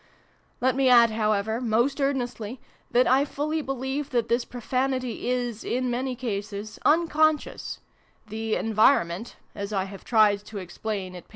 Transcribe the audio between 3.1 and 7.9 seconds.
fully believe that this profanity is, in many cases, wwcon scious: